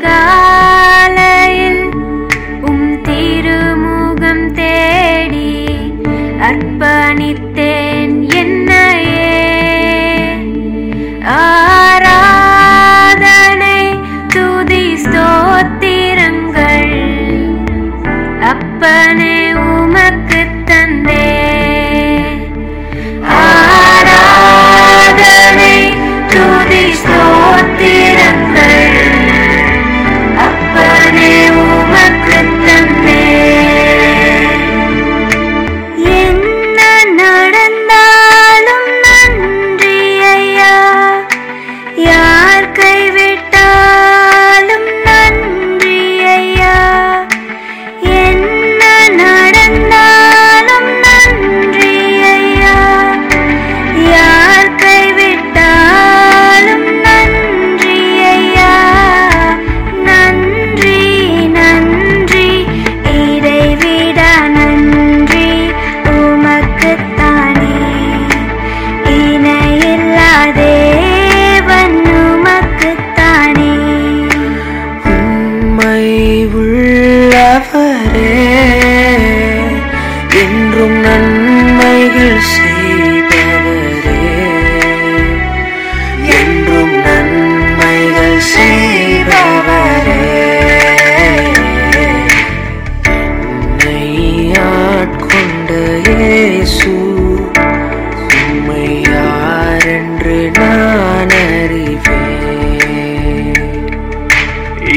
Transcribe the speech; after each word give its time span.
God. 0.00 0.67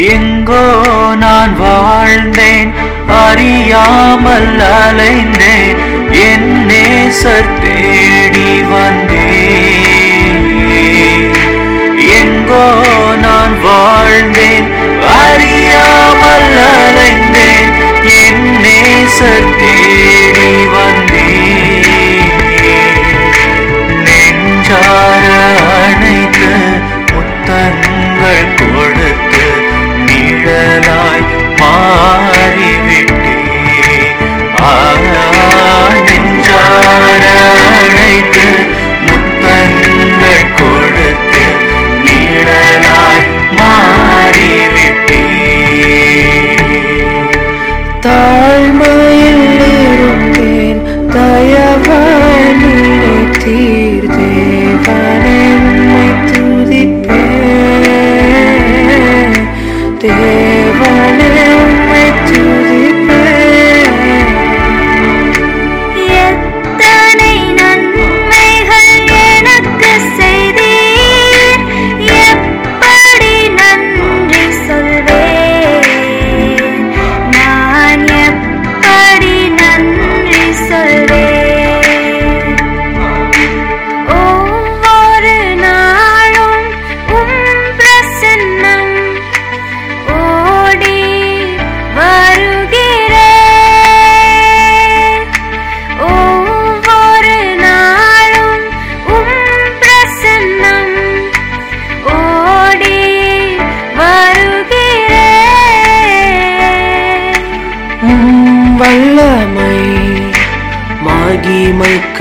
எங்கோ 0.09 0.63
நான் 1.15 1.53
வாழ்ந்தேன் 1.59 2.71
அறியாமல் 3.07 4.61
அலைந்தேன் 4.77 5.79
என்னே 6.23 6.85
சத்தேடி 7.23 8.49
வந்தேன். 8.63 10.39
எங்கோ 12.19 12.65
நான் 13.17 13.61
வாழ்ந்தேன் 13.61 14.67
அறியா 15.19 15.85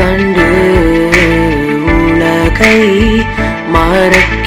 கண்டு 0.01 0.47
உலகை 1.97 2.79
மாறக் 3.75 4.40